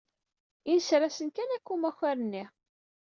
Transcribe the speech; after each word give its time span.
Inser-asen 0.73 1.29
kan 1.31 1.49
akka 1.55 1.71
umakar-nni. 1.75 2.45